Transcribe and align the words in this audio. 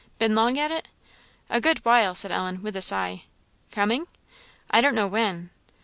Been 0.17 0.33
long 0.33 0.57
at 0.57 0.71
it?" 0.71 0.87
"A 1.47 1.61
good 1.61 1.85
while," 1.85 2.15
said 2.15 2.31
Ellen, 2.31 2.63
with 2.63 2.75
a 2.75 2.81
sigh. 2.81 3.25
"Coming?" 3.69 4.07
"I 4.71 4.81
don't 4.81 4.95
know 4.95 5.05
when." 5.05 5.51